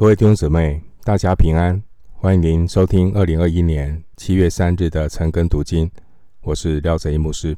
[0.00, 1.82] 各位弟兄姊妹，大家平安，
[2.14, 5.90] 欢迎您收听二零二一年七月三日的晨更读经。
[6.40, 7.54] 我是廖泽一牧师。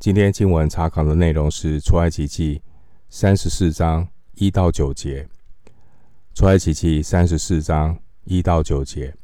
[0.00, 2.60] 今天经文查考的内容是出埃及记
[3.08, 5.28] 三十四章一到九节。
[6.34, 9.14] 出埃及记三十四章一到九节。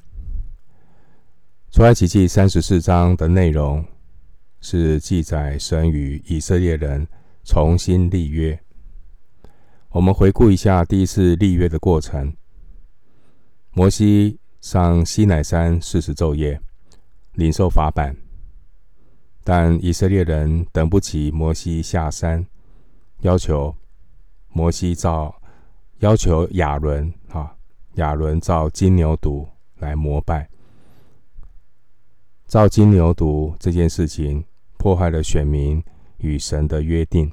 [1.73, 3.85] 出埃及记三十四章的内容
[4.61, 7.09] 是记载神与以色列人
[7.43, 8.57] 重新立约。
[9.95, 12.35] 我们回顾一下第一次立约的过程。
[13.71, 16.61] 摩西上西乃山四十昼夜，
[17.35, 18.17] 领受法版，
[19.45, 22.45] 但以色列人等不起摩西下山，
[23.21, 23.73] 要求
[24.49, 25.41] 摩西造，
[26.01, 27.55] 要求亚伦啊，
[27.95, 29.47] 亚伦造金牛犊
[29.79, 30.49] 来膜拜。
[32.47, 34.45] 造金牛犊这件事情
[34.77, 35.81] 破坏了选民
[36.17, 37.31] 与神的约定。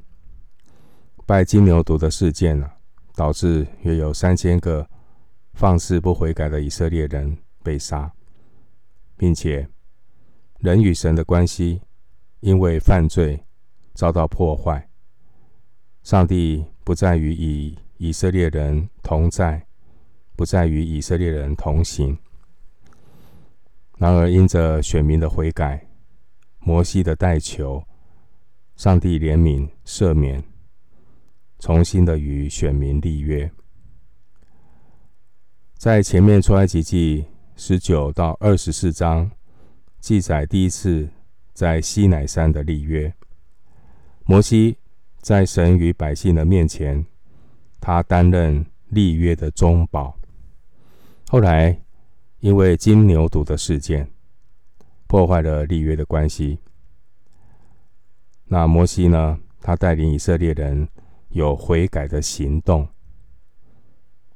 [1.25, 2.69] 拜金牛犊的事件呢，
[3.15, 4.85] 导致约有三千个
[5.53, 8.11] 放肆不悔改的以色列人被杀，
[9.15, 9.67] 并且
[10.59, 11.81] 人与神的关系
[12.41, 13.45] 因为犯罪
[13.93, 14.89] 遭到破坏。
[16.03, 19.65] 上帝不再与以以色列人同在，
[20.35, 22.17] 不再与以色列人同行。
[23.99, 25.87] 然而，因着选民的悔改，
[26.59, 27.83] 摩西的代求，
[28.75, 30.43] 上帝怜悯赦免。
[31.61, 33.49] 重新的与选民立约，
[35.77, 37.23] 在前面出埃及记
[37.55, 39.29] 十九到二十四章
[39.99, 41.07] 记载第一次
[41.53, 43.13] 在西乃山的立约。
[44.25, 44.75] 摩西
[45.19, 47.05] 在神与百姓的面前，
[47.79, 50.17] 他担任立约的中保。
[51.27, 51.79] 后来
[52.39, 54.09] 因为金牛犊的事件，
[55.05, 56.57] 破坏了立约的关系。
[58.45, 59.37] 那摩西呢？
[59.61, 60.89] 他带领以色列人。
[61.31, 62.87] 有悔改的行动，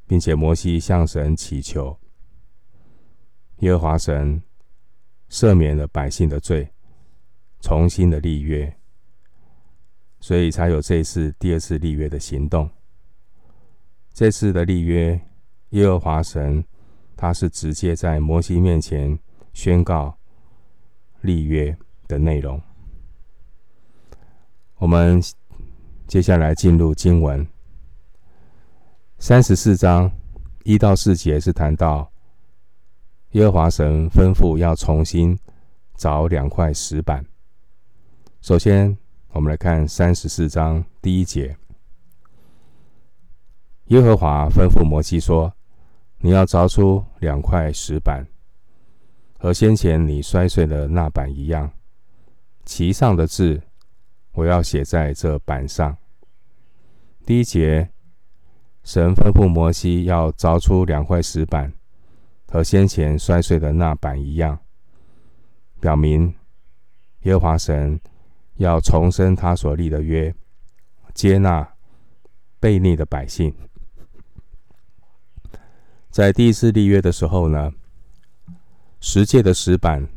[0.08, 1.98] 并且摩西向神祈求，
[3.58, 4.42] 耶和华神
[5.30, 6.72] 赦免了百姓的罪，
[7.60, 8.74] 重新的立约，
[10.22, 12.70] 所以才有这次第二次立约的行动。
[14.14, 15.20] 这次的立约，
[15.72, 16.64] 耶和华神
[17.18, 19.20] 他是直接在摩西面前
[19.52, 20.18] 宣告
[21.20, 21.78] 立约
[22.08, 22.62] 的内容。
[24.78, 25.22] 我们。
[26.08, 27.46] 接下来进入经文，
[29.18, 30.10] 三十四章
[30.64, 32.10] 一到四节是谈到
[33.32, 35.38] 耶和华神吩咐要重新
[35.98, 37.26] 凿两块石板。
[38.40, 38.96] 首先，
[39.30, 41.58] 我们来看三十四章第一节：
[43.86, 45.52] 耶和华吩咐摩西说
[46.22, 48.26] ：“你要凿出两块石板，
[49.40, 51.72] 和先前你摔碎的那板一样，
[52.64, 53.60] 其上的字。”
[54.36, 55.98] 我要写在这板上。
[57.26, 57.90] 第一节，
[58.84, 61.74] 神吩咐摩西要凿出两块石板，
[62.48, 64.60] 和先前摔碎的那板一样，
[65.80, 66.36] 表明
[67.22, 68.00] 耶和华神
[68.56, 70.36] 要重申他所立的约，
[71.14, 71.74] 接纳
[72.60, 73.56] 悖逆的百姓。
[76.12, 77.72] 在第一次立约的时候呢，
[79.00, 80.08] 十诫的石板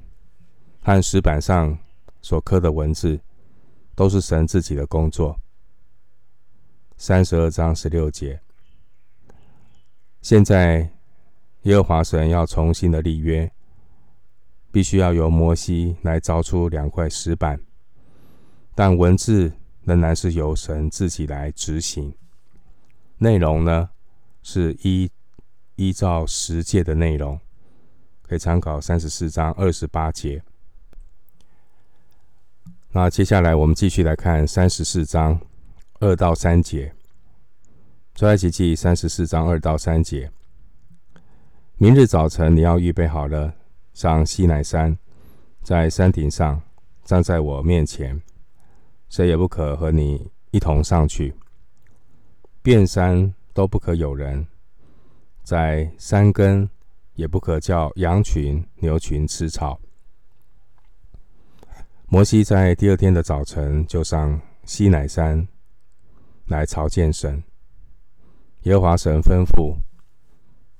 [0.82, 1.78] 和石板上
[2.20, 3.20] 所刻的文字。
[3.98, 5.36] 都是神自己的工作。
[6.96, 8.40] 三十二章十六节，
[10.22, 10.88] 现在
[11.62, 13.50] 耶和华神要重新的立约，
[14.70, 17.60] 必须要由摩西来凿出两块石板，
[18.72, 22.14] 但文字仍然是由神自己来执行。
[23.16, 23.90] 内容呢，
[24.44, 25.10] 是依
[25.74, 27.40] 依照十诫的内容，
[28.22, 30.40] 可以参考三十四章二十八节。
[32.90, 35.38] 那接下来我们继续来看三十四章
[36.00, 36.94] 二到三节，
[38.14, 40.30] 出埃及记三十四章二到三节。
[41.76, 43.52] 明日早晨你要预备好了，
[43.92, 44.96] 上西乃山，
[45.62, 46.62] 在山顶上
[47.04, 48.20] 站在我面前，
[49.10, 51.34] 谁也不可和你一同上去，
[52.62, 54.46] 遍山都不可有人，
[55.42, 56.68] 在山根
[57.12, 59.78] 也不可叫羊群、牛群吃草。
[62.10, 65.46] 摩西在第二天的早晨就上西乃山
[66.46, 67.42] 来朝见神。
[68.62, 69.76] 耶和华神吩咐，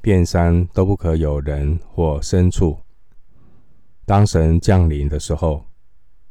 [0.00, 2.78] 遍山都不可有人或牲畜。
[4.06, 5.62] 当神降临的时候，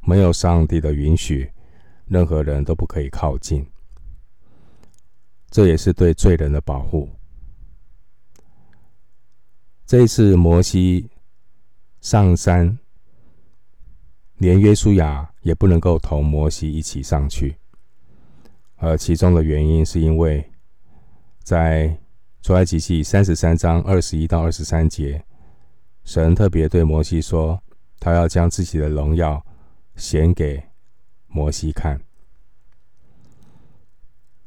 [0.02, 1.48] 没有上帝的允许，
[2.08, 3.64] 任何人都不可以靠近。
[5.52, 7.08] 这也是对罪人的保护。
[9.86, 11.08] 这一次摩西
[12.02, 12.80] 上山。
[14.38, 17.56] 连约书亚也不能够同摩西一起上去，
[18.76, 20.52] 而其中的原因是因为，
[21.42, 21.98] 在
[22.44, 25.24] 出埃及记三十三章二十一到二十三节，
[26.04, 27.60] 神特别对摩西说，
[28.00, 29.44] 他要将自己的荣耀
[29.96, 30.64] 显给
[31.26, 32.00] 摩西看。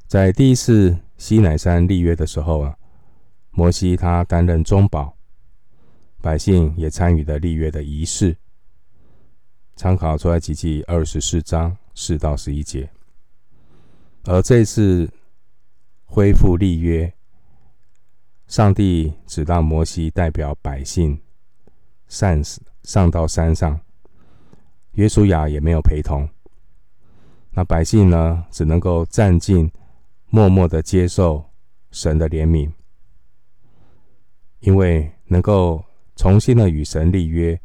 [0.06, 2.76] 在第一次西乃山立约的时候啊，
[3.50, 5.16] 摩西他担任中保，
[6.22, 8.36] 百姓也参与了立约的仪式。
[9.80, 12.90] 参考出埃及记二十四章四到十一节。
[14.24, 15.10] 而这次
[16.04, 17.10] 恢复立约，
[18.46, 21.18] 上帝只让摩西代表百姓
[22.08, 22.44] 上
[22.82, 23.80] 上到山上，
[24.92, 26.28] 约书亚也没有陪同。
[27.52, 29.72] 那百姓呢，只能够站静，
[30.26, 31.42] 默默的接受
[31.90, 32.70] 神的怜悯，
[34.58, 35.82] 因为能够
[36.16, 37.58] 重新的与神立约，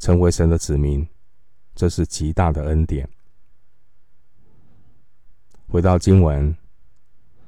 [0.00, 1.06] 成为神的子民，
[1.74, 3.08] 这是极大的恩典。
[5.68, 6.54] 回到经文，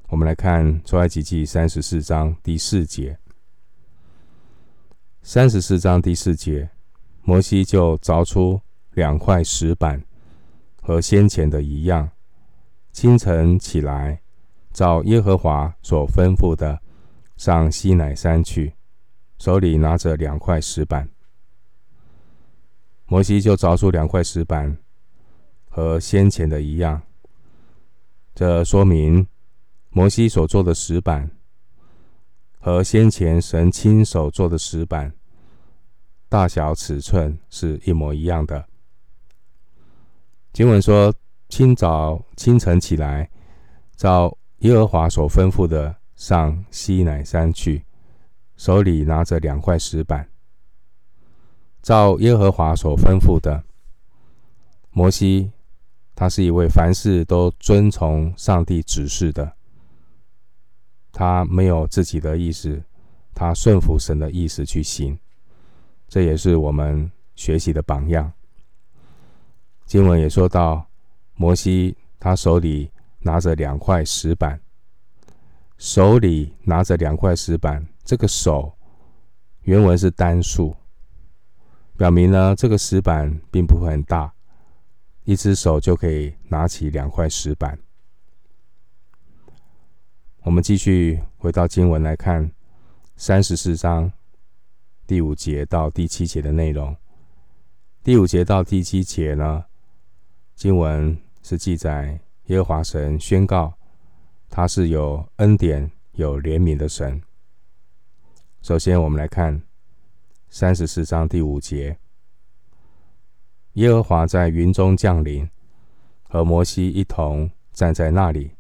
[0.08, 3.18] 我们来看出埃及记三十四章第四节。
[5.22, 6.70] 三十四章第四节，
[7.22, 8.60] 摩西就凿出
[8.92, 10.04] 两块石板，
[10.82, 12.10] 和先前的一样，
[12.92, 14.20] 清晨起来，
[14.72, 16.80] 照耶和华所吩咐的，
[17.36, 18.74] 上西乃山去，
[19.38, 21.08] 手里拿着两块石板。
[23.14, 24.76] 摩西就凿出两块石板，
[25.70, 27.00] 和先前的一样。
[28.34, 29.25] 这说明
[29.90, 31.31] 摩西所做的石板
[32.58, 35.14] 和先前神亲手做的石板
[36.28, 38.66] 大小尺寸是一模一样的。
[40.52, 41.14] 经文说
[41.49, 43.31] ：“清早清晨起来，
[43.94, 47.84] 照耶和华所吩咐的，上西乃山去，
[48.56, 50.28] 手里拿着两块石板。
[51.84, 53.62] 照耶和华所吩咐的，
[54.90, 55.52] 摩西。”
[56.16, 59.52] 他是一位凡事都遵从上帝指示的，
[61.10, 62.81] 他没有自己的意思，
[63.34, 65.19] 他顺服神的意思去行，
[66.06, 68.32] 这也是我们学习的榜样。
[69.86, 70.86] 经文也说到，
[71.34, 72.88] 摩西他手里
[73.19, 74.60] 拿着两块石板，
[75.78, 78.72] 手里拿着两块石板，这个手
[79.62, 80.76] 原文是单数，
[81.96, 84.32] 表明呢这个石板并不会很大。
[85.25, 87.79] 一只手就可以拿起两块石板。
[90.43, 92.52] 我们继续回到经文来看
[93.17, 94.12] 三十四章
[95.06, 96.94] 第五节到第七节的内容。
[98.02, 99.64] 第五节到第七节呢，
[100.55, 103.73] 经文是记载耶和华神宣告
[104.50, 107.23] 他是有恩典、有怜悯的神。
[108.61, 109.62] 首先，我们来看
[110.56, 111.98] 三十四章第五节。
[113.72, 115.50] 耶和华在云中降临，
[116.22, 118.52] 和摩西一同站在那里，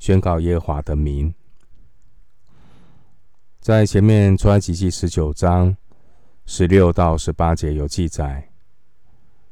[0.00, 1.32] 宣告耶和华的名。
[3.60, 5.76] 在前面出埃及记十九章
[6.46, 8.50] 十六到十八节有记载，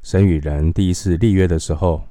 [0.01, 2.03] 神与人第一次立约的时候，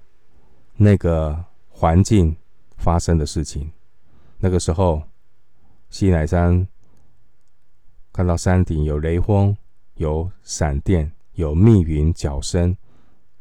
[0.76, 2.34] 那个环境
[2.78, 3.70] 发生的事情。
[4.38, 5.02] 那个时候，
[5.90, 6.66] 西乃山
[8.18, 9.56] 看到山顶有雷轰，
[9.94, 11.08] 有闪电。
[11.34, 12.76] 有密云角声，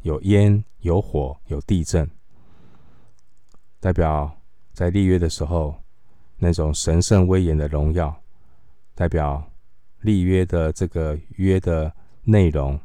[0.04, 2.08] 有烟，有火，有地震，
[3.80, 4.40] 代表
[4.74, 5.74] 在立约的时候
[6.38, 8.16] 那种神圣威严的荣耀，
[8.94, 9.44] 代表
[10.02, 12.80] 立约的这个约的内容、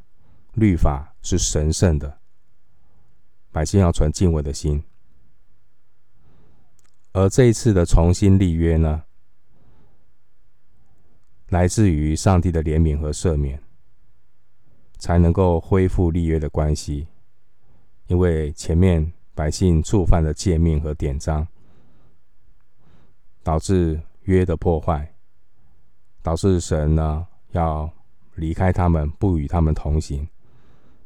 [0.55, 2.17] 律法是神圣的，
[3.50, 4.83] 百姓要存敬畏的心。
[7.12, 9.05] 而这一次的重新立约呢，
[11.52, 13.61] 来自于上帝的怜悯和赦免。
[14.99, 17.09] 才能够恢复立约的关系，
[18.06, 21.44] 因为前面百姓触犯了诫命和典章，
[23.42, 25.12] 导致约的破坏，
[26.23, 27.90] 导致神呢要
[28.37, 30.25] 离开他们，不与他们同行。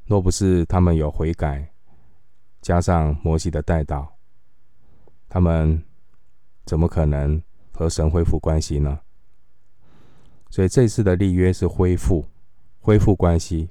[0.05, 1.67] 若不是他们有悔改，
[2.61, 4.07] 加上摩西的代祷，
[5.27, 5.83] 他们
[6.67, 9.01] 怎么可能和神恢复关系呢？
[10.51, 12.27] 所以这次的立约是恢复，
[12.81, 13.69] 恢复关系。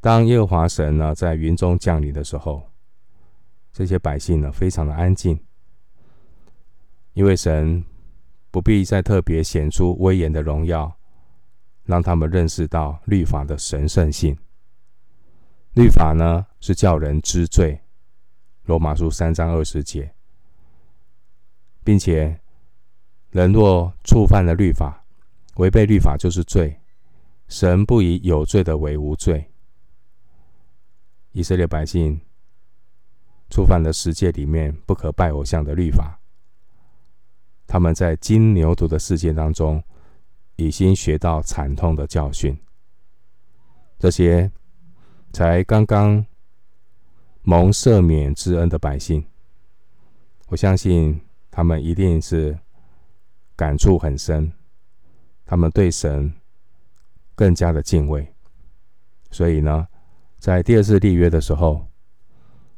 [0.00, 2.70] 当耶和华神呢在云中降临的时候，
[3.72, 5.38] 这些百姓呢非常的安静，
[7.14, 7.84] 因为神
[8.50, 10.94] 不必再特别显出威严的荣耀，
[11.84, 14.36] 让他们认识到律法的神圣性。
[15.72, 17.80] 律法呢是叫人知罪，
[18.64, 20.14] 罗马书三章二十节，
[21.82, 22.38] 并且
[23.34, 25.04] 人若触犯了律法，
[25.56, 26.80] 违背律法就是罪，
[27.48, 29.50] 神不以有罪的为无罪。
[31.32, 32.20] 以色列百姓
[33.50, 36.20] 触犯了十诫里面不可拜偶像的律法，
[37.66, 39.82] 他们在金牛犊的事件当中，
[40.54, 42.56] 已经学到惨痛的教训。
[43.98, 44.48] 这些
[45.32, 46.24] 才刚刚
[47.42, 49.26] 蒙赦免之恩的百姓，
[50.46, 52.56] 我相信他们一定是
[53.56, 54.52] 感触很深，
[55.44, 56.32] 他们对神
[57.34, 58.26] 更加的敬畏。
[59.30, 59.88] 所以呢，
[60.38, 61.86] 在第二次立约的时候，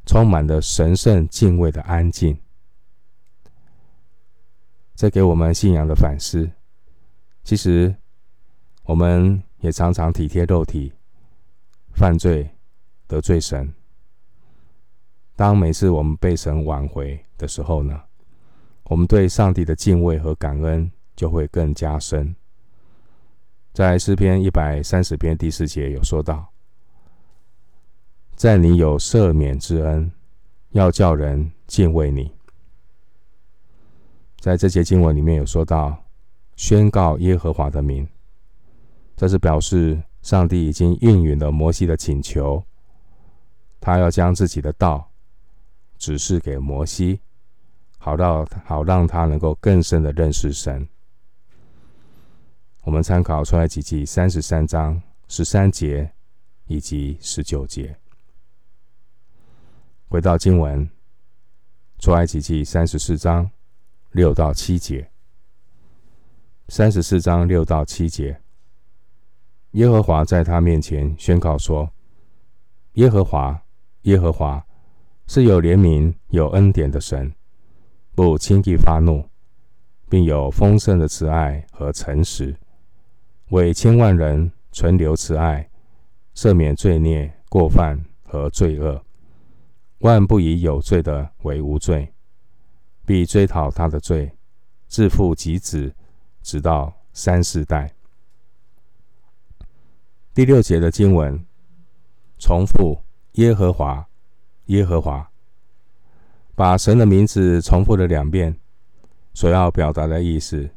[0.04, 2.38] 充满了神圣敬畏的安静。
[4.94, 6.50] 这给我们信仰的反思。
[7.44, 7.94] 其实，
[8.84, 10.92] 我们也常常体贴肉体，
[11.92, 12.50] 犯罪
[13.06, 13.72] 得罪神。
[15.34, 18.02] 当每次我们被神挽回的时候呢，
[18.88, 22.34] 我们对上帝的敬畏和感恩就会更加深。
[23.72, 26.46] 在诗篇一百三十篇第四节有说到，
[28.36, 30.10] 在你有赦免之恩，
[30.70, 32.32] 要叫人敬畏你。
[34.38, 36.04] 在这节经文里面有说到，
[36.54, 38.08] 宣告耶和华的名，
[39.16, 42.62] 这是表示上帝已经应允了摩西的请求，
[43.80, 45.10] 他要将自己的道
[45.98, 47.20] 指示给摩西，
[48.06, 50.88] 好让好让他能够更深的认识神。
[52.84, 56.12] 我们参考出埃及记三十三章十三节
[56.68, 57.96] 以及十九节。
[60.06, 60.88] 回到经文，
[61.98, 63.50] 出埃及记三十四章
[64.12, 65.10] 六到七节。
[66.68, 68.40] 三十四章六到七节，
[69.72, 71.90] 耶和华在他面前宣告说
[72.94, 73.60] ：“耶和华，
[74.02, 74.64] 耶和华
[75.26, 77.34] 是有怜悯、有恩典的神，
[78.16, 79.24] 不轻易发怒，
[80.08, 82.56] 并有丰盛的慈爱和诚实。”
[83.50, 85.70] 为千万人存留慈爱，
[86.34, 89.00] 赦免罪孽、过犯和罪恶，
[89.98, 92.12] 万不以有罪的为无罪，
[93.04, 94.32] 必追讨他的罪，
[94.88, 95.94] 自父及子，
[96.42, 97.92] 直到三四代。
[100.34, 101.46] 第六节的经文
[102.38, 103.00] 重复
[103.34, 104.08] 耶和华，
[104.64, 105.30] 耶和华，
[106.56, 108.58] 把神的名字重复了两遍，
[109.34, 110.70] 所要表达的意思，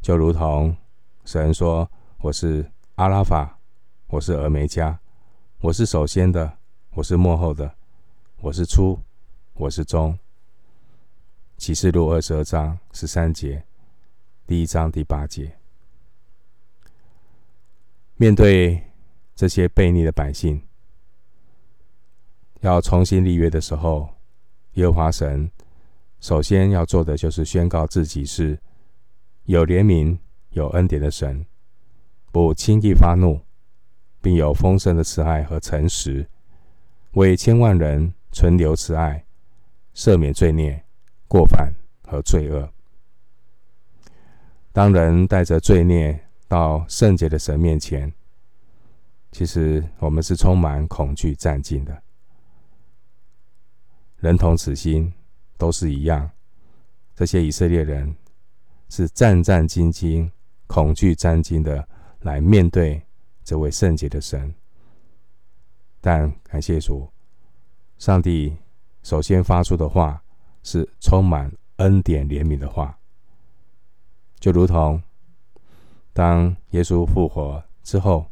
[0.00, 0.76] 就如同。
[1.24, 1.90] 神说
[2.22, 3.58] ：“我是阿拉法，
[4.06, 4.96] 我是俄梅戛，
[5.60, 6.58] 我是首先的，
[6.94, 7.74] 我是末后的，
[8.40, 9.00] 我是初，
[9.54, 10.16] 我是终。”
[11.58, 13.64] 启示录二十二章十三节，
[14.46, 15.56] 第一章第八节。
[18.14, 18.84] 面对
[19.34, 20.62] 这些悖逆的百姓，
[22.60, 24.08] 要重新立约的时候，
[24.74, 25.50] 耶和华神
[26.20, 28.58] 首先要做的就是宣告自己是
[29.44, 30.18] 有怜悯。
[30.50, 31.46] 有恩典的神，
[32.32, 33.40] 不轻易发怒，
[34.20, 36.26] 并有丰盛的慈爱和诚实，
[37.12, 39.24] 为千万人存留慈爱，
[39.94, 40.84] 赦免罪孽、
[41.28, 41.72] 过犯
[42.02, 42.68] 和罪恶。
[44.72, 48.12] 当人带着罪孽到圣洁的神面前，
[49.30, 52.02] 其实我们是充满恐惧战兢的。
[54.20, 55.12] 人同此心，
[55.58, 56.30] 都是一样。
[57.14, 58.14] 这些以色列人
[58.88, 60.30] 是战战兢兢。
[60.72, 61.84] 恐惧战兢的
[62.20, 63.02] 来面对
[63.42, 64.54] 这位圣洁的神，
[66.00, 67.08] 但感谢主，
[67.98, 68.56] 上帝
[69.02, 70.22] 首先发出的话
[70.62, 72.96] 是充满恩典怜悯的话，
[74.38, 75.02] 就如同
[76.12, 78.24] 当耶稣复活之后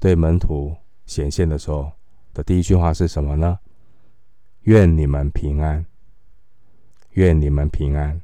[0.00, 1.92] 对门徒显现的时候
[2.32, 3.58] 的第一句话是什么呢？
[4.66, 5.86] 愿你们平安，
[7.12, 8.20] 愿你们平安。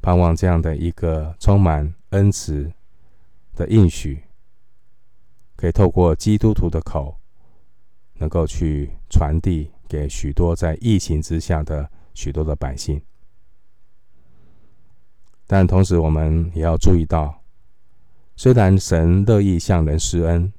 [0.00, 2.72] 盼望这样的一个充满恩慈
[3.54, 4.22] 的应许，
[5.54, 7.18] 可以透过基督徒的口，
[8.14, 13.02] 能够去传递给许多在疫情之下的许多的百姓。
[15.46, 17.42] 但同时，我们也要注意到，
[18.34, 20.50] 虽然神乐意向人施恩，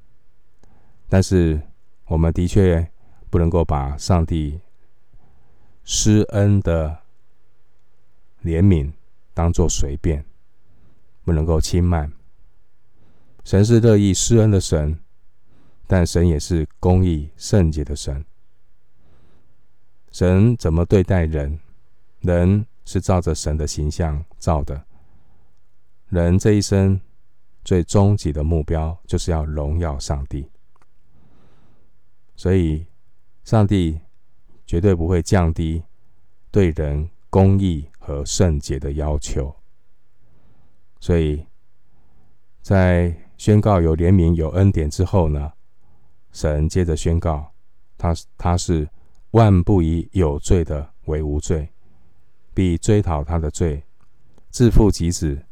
[1.08, 1.60] 但是
[2.06, 2.88] 我们的确
[3.28, 4.60] 不能够把上帝
[5.86, 6.98] 施恩的
[8.44, 8.92] 怜悯。
[9.32, 10.24] 当做随便，
[11.22, 12.10] 不能够轻慢。
[13.44, 14.98] 神是乐意施恩的神，
[15.86, 18.24] 但神也是公义圣洁的神。
[20.10, 21.60] 神怎么对待人，
[22.20, 24.86] 人是照着神的形象造的。
[26.08, 26.98] 人这一生
[27.62, 30.48] 最终极的目标，就是要荣耀上帝。
[32.36, 32.86] 所以，
[33.44, 34.00] 上帝
[34.66, 35.82] 绝对不会降低
[36.50, 39.54] 对人公义和圣洁的要求，
[41.00, 41.46] 所以
[42.62, 45.52] 在宣告有怜悯、有恩典之后呢，
[46.32, 47.52] 神接着宣告，
[47.96, 48.88] 他他是
[49.30, 51.68] 万不以有罪的为无罪，
[52.54, 53.84] 必追讨他的罪，
[54.50, 55.44] 自父及子，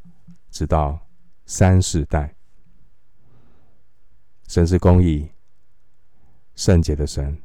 [0.51, 0.99] 直到
[1.47, 2.35] 三世代。
[4.49, 5.29] 神是公义、
[6.55, 7.41] 圣洁的神，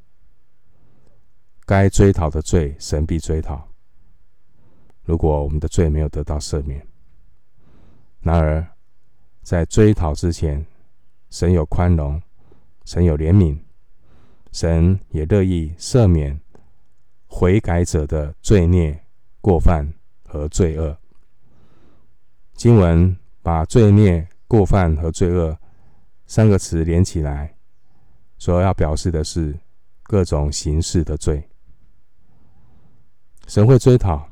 [1.69, 3.69] 该追讨的罪，神必追讨。
[5.03, 6.83] 如果我们的罪没有得到赦免，
[8.21, 8.67] 然而
[9.43, 10.65] 在追讨之前，
[11.29, 12.19] 神有宽容，
[12.85, 13.55] 神有怜悯，
[14.51, 16.41] 神也乐意赦免
[17.27, 18.99] 悔改者的罪孽、
[19.39, 19.93] 过犯
[20.25, 20.97] 和罪恶。
[22.55, 25.55] 经文把罪孽、过犯和罪恶
[26.25, 27.55] 三个词连起来，
[28.39, 29.55] 所要表示的是
[30.01, 31.47] 各种形式的罪。
[33.49, 34.29] 神会追讨。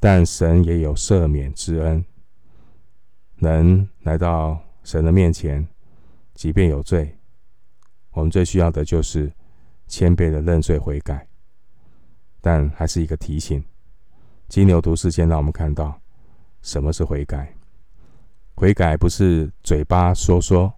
[0.00, 2.04] 但神也有赦免之恩，
[3.36, 5.66] 能来到神的面前，
[6.34, 7.16] 即便有罪，
[8.10, 9.32] 我们最需要的就是
[9.86, 11.26] 谦卑的认罪悔改。
[12.40, 13.64] 但还是一个提醒：
[14.48, 15.98] 金牛犊事件让我们看到
[16.62, 17.54] 什么是悔改。
[18.56, 20.74] 悔改不是嘴巴说说，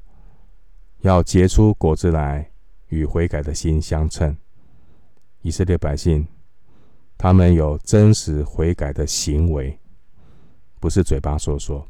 [1.01, 2.51] 要结出果子来，
[2.89, 4.37] 与悔改的心相称。
[5.41, 6.27] 以色列百姓。
[7.19, 9.77] 他们有真实悔改的行为，
[10.79, 11.85] 不是嘴巴说说。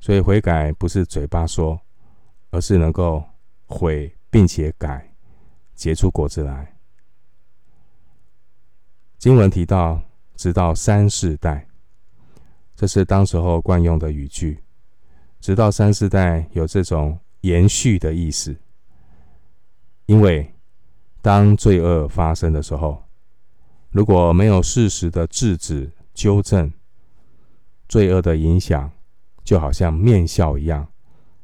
[0.00, 1.80] 所以悔改不是嘴巴说，
[2.50, 3.24] 而是能够
[3.64, 5.10] 悔并且改，
[5.74, 6.76] 结出果子来。
[9.16, 10.00] 经文提到，
[10.36, 11.66] 直到三世代，
[12.76, 14.62] 这是当时候惯用的语句。
[15.40, 18.54] 直到三世代有这种延续的意思，
[20.04, 20.54] 因为
[21.22, 23.07] 当罪恶发生的时候。
[23.98, 26.72] 如果没有适时的制止、纠正，
[27.88, 28.88] 罪恶的影响
[29.42, 30.86] 就好像面酵一样，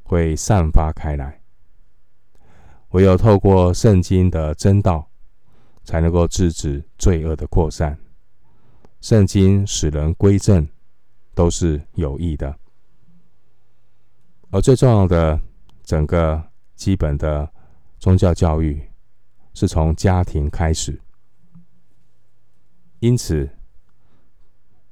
[0.04, 1.42] 会散发开来。
[2.90, 5.10] 唯有透过圣经的真道，
[5.82, 7.98] 才能够制止罪恶的扩散。
[9.00, 10.68] 圣经使人归正，
[11.34, 12.54] 都是有益的。
[14.52, 15.40] 而最重要的，
[15.82, 16.40] 整个
[16.76, 17.52] 基本的
[17.98, 18.80] 宗教教育，
[19.54, 21.00] 是从家庭开始。
[23.04, 23.46] 因此，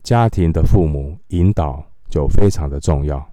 [0.02, 3.26] 家庭的父母引导就非常的重要。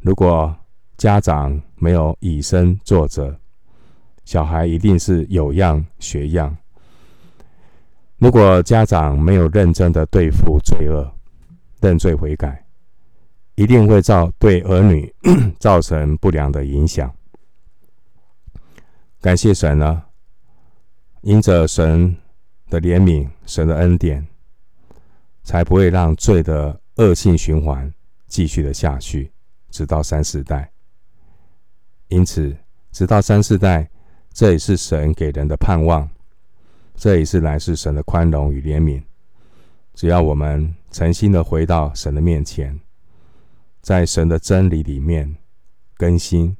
[0.00, 0.52] 如果
[0.96, 3.38] 家长没有以身作则，
[4.24, 6.56] 小孩一定是有样学样。
[8.16, 11.08] 如果家长没有认真的对付罪恶、
[11.80, 12.66] 认罪悔改，
[13.54, 15.14] 一定会造对儿女
[15.60, 17.14] 造成不良的影响。
[19.20, 20.02] 感谢神呢，
[21.20, 22.16] 因着神。
[22.72, 24.26] 的怜悯，神的恩典，
[25.42, 27.92] 才不会让罪的恶性循环
[28.28, 29.30] 继续的下去，
[29.68, 30.72] 直到三四代。
[32.08, 32.56] 因此，
[32.90, 33.90] 直到三四代，
[34.32, 36.08] 这也是神给人的盼望，
[36.94, 39.02] 这也是来自神的宽容与怜悯。
[39.92, 42.80] 只要我们诚心的回到神的面前，
[43.82, 45.36] 在神的真理里面
[45.98, 46.56] 更新，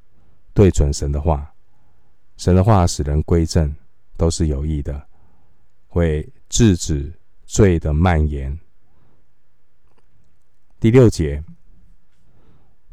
[0.53, 1.55] 对准神的话，
[2.37, 3.75] 神的话使人归正，
[4.18, 5.07] 都是有益的。
[5.92, 7.12] 会制止
[7.44, 8.59] 罪的蔓延。
[10.81, 11.44] 第六节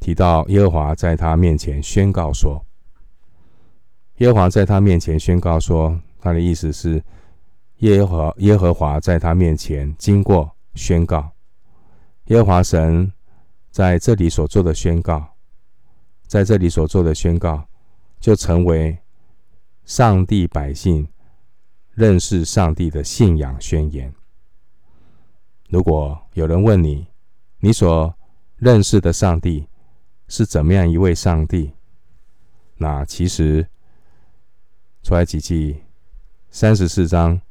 [0.02, 2.62] 提到耶和华在他面前宣告说
[4.20, 7.02] ：“耶和华在他面前宣告说，他的意思是
[7.78, 11.32] 耶和耶和华在他面前经过宣告，
[12.26, 13.14] 耶和华神
[13.72, 15.26] 在这里所做的宣告，
[16.28, 17.66] 在这里所做的宣告，
[18.20, 19.00] 就成为
[19.86, 21.08] 上帝百姓。”
[22.00, 24.14] 认识上帝的信仰宣言。
[25.68, 27.06] 如果有人问你，
[27.60, 28.16] 你所
[28.56, 29.68] 认识的上帝
[30.30, 31.74] 是怎么样一位上帝？
[32.78, 33.68] 那其实
[35.04, 35.84] 出来几记
[36.50, 37.42] 三十四章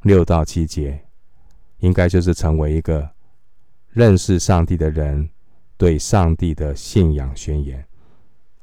[0.00, 1.04] 六到七节，
[1.80, 3.10] 应该就是成为一个
[3.90, 5.28] 认识上帝的人
[5.76, 7.86] 对上帝的信仰宣言。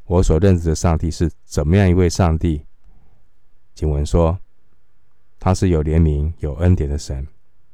[0.05, 2.65] 我所认识的上帝是怎么样一位上帝？
[3.75, 4.35] 经文说。
[5.45, 7.27] 他是有怜悯、有恩典的神，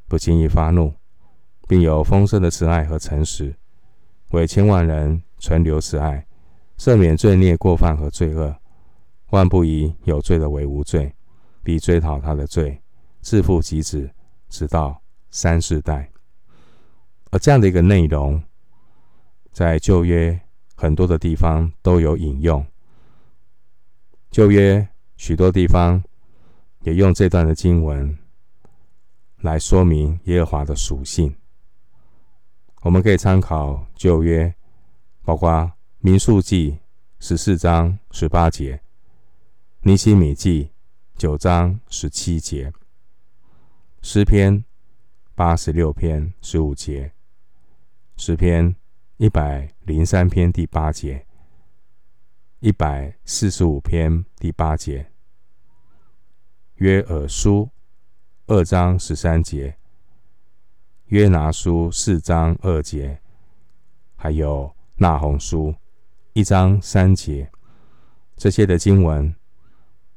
[0.09, 0.93] 不轻易发怒，
[1.69, 3.55] 并有丰盛的慈爱和诚实，
[4.31, 6.27] 为千万人存留慈爱，
[6.77, 8.53] 赦免罪孽、过犯和罪恶，
[9.29, 11.15] 万不以有罪的为无罪，
[11.63, 12.77] 必追讨他的罪，
[13.21, 14.11] 自父及子，
[14.49, 16.11] 直到三世代。
[17.29, 18.43] 而这样的一个内容，
[19.53, 20.37] 在旧约
[20.75, 22.67] 很多的地方都有引用，
[24.29, 26.03] 旧约许多地方。
[26.83, 28.17] 也用这段的经文
[29.41, 31.35] 来说明耶和华的属性。
[32.81, 34.53] 我们可以参考旧约，
[35.21, 36.79] 包括民数记
[37.19, 38.81] 十四章十八节、
[39.81, 40.71] 尼希米记
[41.15, 42.73] 九章十七节、
[44.01, 44.65] 诗篇
[45.35, 47.13] 八十六篇十五节、
[48.17, 48.75] 诗篇
[49.17, 51.27] 一百零三篇第八节，
[52.61, 55.10] 一百四十五篇第八节，
[56.81, 57.69] 约珥书
[58.47, 59.77] 二章十三节，
[61.09, 63.21] 约拿书四章二节，
[64.15, 65.75] 还有那鸿书
[66.33, 67.51] 一章三节，
[68.35, 69.31] 这些的经文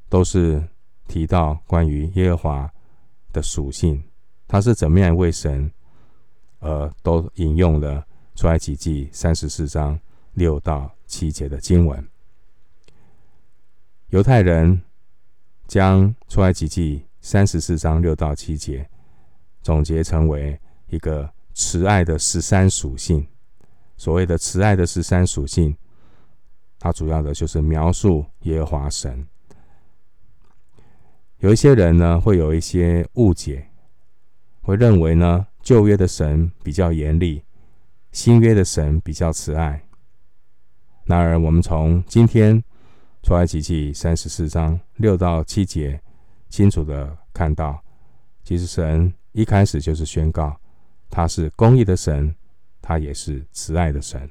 [0.08, 0.66] 都是
[1.06, 2.72] 提到关于耶和华
[3.30, 4.02] 的属性，
[4.48, 5.70] 他是怎么样一位神。
[6.60, 8.02] 呃，都引用了
[8.34, 10.00] 出埃及记三十四章
[10.32, 12.08] 六到七节的经文。
[14.08, 14.80] 犹太人
[15.66, 18.88] 将出埃及记三十四章六到七节
[19.62, 23.26] 总结成为一个慈爱的十三属性。
[23.96, 25.76] 所谓的慈爱的十三属性，
[26.78, 29.26] 它主要的就是描述耶和华神。
[31.38, 33.68] 有一些人呢，会有一些误解，
[34.62, 35.46] 会认为呢。
[35.64, 37.42] 旧约的神比较严厉，
[38.12, 39.82] 新约的神比较慈爱。
[41.06, 42.62] 然而，我们从今天
[43.24, 45.98] 出埃及记三十四章六到七节，
[46.50, 47.82] 清楚的看到，
[48.42, 50.54] 其实神一开始就是宣告，
[51.08, 52.36] 他是公义的神，
[52.82, 54.30] 他也是慈爱的神。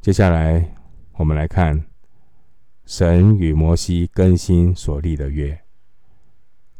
[0.00, 0.74] 接下来，
[1.18, 1.84] 我们来看
[2.86, 5.60] 神与摩西更新所立的约。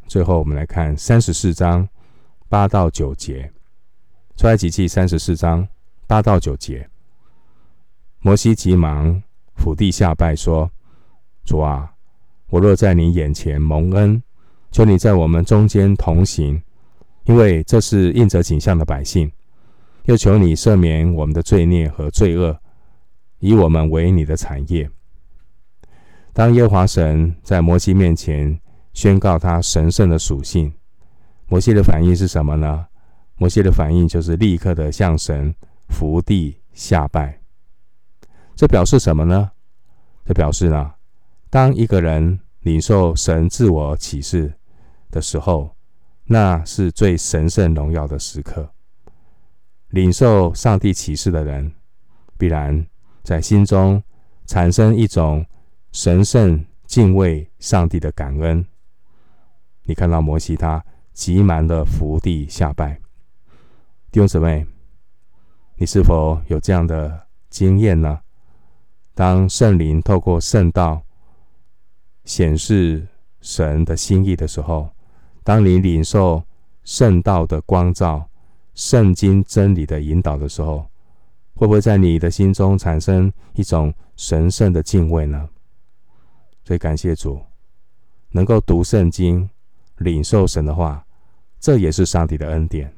[0.07, 1.87] 最后，我们来看三十四章
[2.49, 3.53] 八到九节，
[4.39, 5.69] 出埃及记三十四章
[6.07, 6.89] 八到九节。
[8.21, 9.23] 摩西急忙
[9.57, 10.71] 俯地下拜说
[11.45, 11.93] ：“主啊，
[12.49, 14.23] 我若在你眼前蒙恩，
[14.71, 16.63] 求你在我们中间同行，
[17.25, 19.31] 因为这是印着景象的百姓。
[20.05, 22.59] 又求你赦免我们的罪孽和罪恶，
[23.39, 24.91] 以我们为你的产业。”
[26.33, 28.61] 当耶和华神在摩西面前。
[28.95, 30.73] 宣告他神圣的属性，
[31.49, 32.87] 摩西的反应是什么呢？
[33.35, 35.53] 摩西的反应就是立刻的向神
[35.89, 37.44] 伏地下拜。
[38.57, 39.51] 这表示什么呢？
[40.25, 40.95] 这表示呢，
[41.51, 44.55] 当一个人领受神自我启示
[45.11, 45.75] 的时候，
[46.25, 48.71] 那是最神圣荣耀的时刻。
[49.89, 51.73] 领受上帝启示的人，
[52.39, 52.87] 必然
[53.23, 54.03] 在心中
[54.47, 55.45] 产生一种
[55.93, 58.67] 神圣敬畏上帝的感恩。
[59.83, 62.99] 你看到摩西，他急忙的伏地下拜。
[64.11, 64.67] 弟兄姊妹，
[65.77, 68.21] 你是否有这样的经验呢？
[69.15, 71.01] 当圣灵透过圣道
[72.25, 73.07] 显示
[73.41, 74.89] 神的心意的时候，
[75.43, 76.43] 当你领受
[76.85, 78.29] 圣道的光照、
[78.75, 80.87] 圣经真理的引导的时候，
[81.55, 85.49] 会不会在你的心中产生一种神圣的敬畏呢？
[86.65, 87.41] 所以感谢主，
[88.31, 89.49] 能够读圣经。
[89.99, 91.07] 领受神的话，
[91.61, 92.93] 这也是上帝的恩典。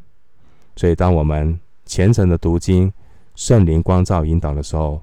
[0.76, 2.90] 所以，当我们虔诚的读经、
[3.34, 5.02] 圣灵光照引导的时候，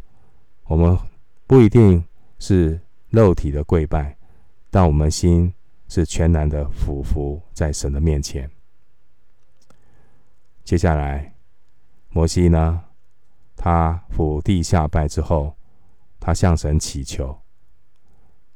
[0.65, 0.97] 我们
[1.45, 2.03] 不一定
[2.39, 4.17] 是肉体的跪拜，
[4.69, 5.53] 但我们心
[5.87, 8.49] 是全然的俯伏在神的面前。
[10.63, 11.33] 接下来，
[12.09, 12.83] 摩西呢，
[13.55, 15.55] 他俯地下拜之后，
[16.19, 17.37] 他向神祈求。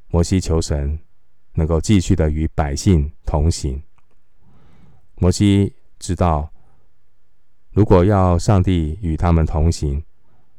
[0.09, 0.99] 摩西求神。
[1.57, 3.81] 能够继续的与百姓同行。
[5.15, 6.47] 摩西知道，
[7.71, 10.03] 如果要上帝与他们同行，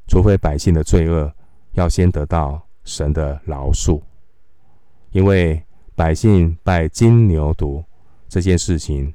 [0.08, 1.32] 除非百姓的罪恶
[1.78, 4.00] 要先得到神的饶恕，
[5.12, 5.62] 因为
[5.94, 7.84] 百姓拜金牛犊
[8.28, 9.14] 这件事情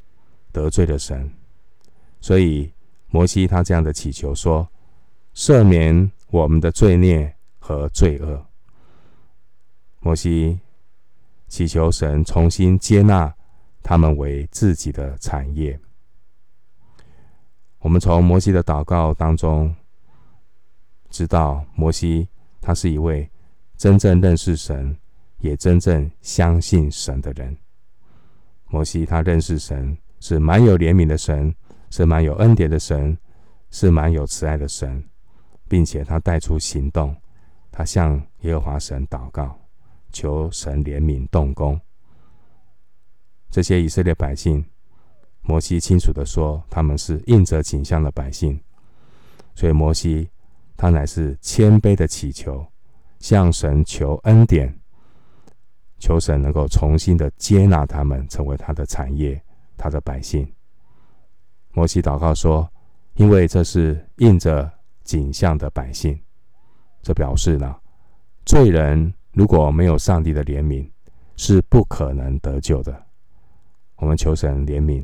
[0.51, 1.31] 得罪了神，
[2.19, 2.71] 所以
[3.09, 4.67] 摩西他这样的祈求说
[5.35, 8.45] ：“赦免我们的罪孽和罪恶。”
[9.99, 10.59] 摩西。
[11.49, 13.31] 祈求神重新接纳
[13.83, 15.79] 他们为自己的产业。
[17.77, 19.71] 我们从摩西的祷告当中
[21.11, 22.27] 知道，摩西
[22.65, 23.29] 他是一位
[23.75, 24.97] 真正认识神，
[25.39, 27.57] 也真正相信神的人。
[28.67, 31.53] 摩西他认识神是满有怜悯的神，
[31.89, 33.17] 是满有恩典的神，
[33.69, 35.03] 是满有慈爱的神，
[35.67, 37.13] 并且他带出行动，
[37.69, 39.59] 他向耶和华神祷告。
[40.13, 41.81] 求神怜悯动工。
[43.49, 44.63] 这些以色列百姓，
[45.41, 48.61] 摩西清楚地说，他们是印着景象的百姓，
[49.55, 50.29] 所以摩西
[50.83, 52.61] 他乃是谦卑的祈求，
[53.19, 54.77] 向神求恩典，
[55.97, 59.41] 求神能够重新的接纳他们，成为他的产业，
[59.77, 60.45] 他的百姓。
[61.71, 62.69] 摩西祷告说
[63.15, 64.69] ：“因为这是印着
[65.05, 66.19] 景象的百姓，
[67.01, 67.73] 这表示呢，
[68.45, 70.91] 罪人。”如果没有上帝的怜悯，
[71.37, 73.05] 是不可能得救的。
[73.95, 75.01] 我们求神怜悯、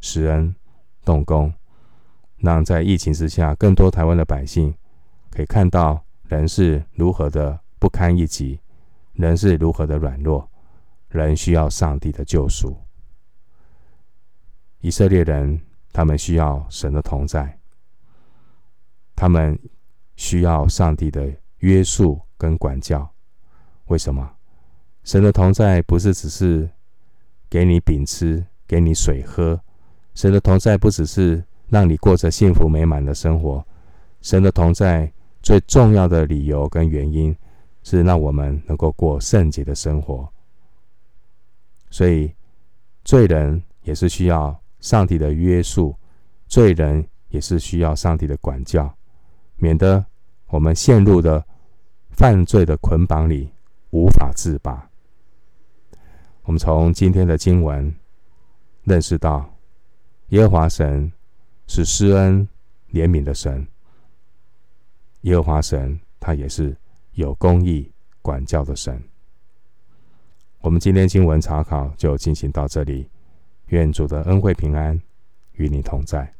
[0.00, 0.54] 施恩、
[1.04, 1.52] 动工，
[2.36, 4.72] 让在疫情之下，更多台湾的百姓
[5.30, 8.60] 可以看到人是如何的不堪一击，
[9.12, 10.48] 人是如何的软弱，
[11.08, 12.76] 人需要上帝的救赎。
[14.80, 15.60] 以色列人，
[15.92, 17.58] 他们需要神的同在，
[19.16, 19.58] 他们
[20.16, 23.08] 需要上帝的约束跟管教。
[23.86, 24.36] 为什么？
[25.04, 26.68] 神的同在不是只是
[27.48, 29.60] 给你饼吃，给你水喝。
[30.14, 33.66] 神的同在不只是让你过着幸福美满的生活，
[34.20, 37.34] 神的同在最重要的理由跟原因
[37.82, 40.28] 是让我们能够过圣洁的生活。
[41.90, 42.32] 所以，
[43.04, 45.96] 罪人也是需要上帝的约束，
[46.46, 48.92] 罪人也是需要上帝的管教，
[49.56, 50.04] 免得
[50.48, 51.44] 我们陷入的
[52.10, 53.50] 犯罪的捆绑里
[53.90, 54.90] 无法自拔。
[56.42, 57.94] 我们从今天的经文
[58.84, 59.48] 认识到。
[60.32, 61.10] 耶和华神
[61.68, 62.46] 是施恩
[62.92, 63.66] 怜悯的神，
[65.22, 66.76] 耶和华神他也是
[67.12, 67.90] 有公义
[68.22, 69.02] 管教的神。
[70.60, 73.08] 我们今天经文查考就进行到这里，
[73.66, 75.00] 愿主的恩惠平安
[75.52, 76.32] 与你同在。